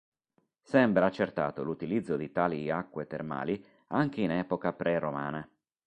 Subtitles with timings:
[0.63, 5.47] Sembra accertato l'utilizzo di tali acque termali anche in epoca pre-romana.